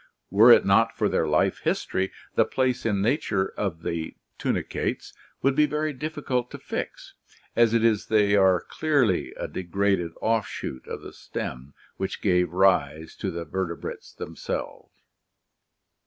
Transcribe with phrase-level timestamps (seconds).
[0.31, 4.13] Were it not for their life history, the place in nature of THE LIFE CYCLE
[4.39, 4.39] 207
[4.89, 5.13] the tunicate?
[5.43, 7.13] would be very difficult to fix;
[7.55, 13.15] as it is they are clearly a degraded offshoot of the stem which gave rise
[13.17, 14.89] to the vertebrates themselves.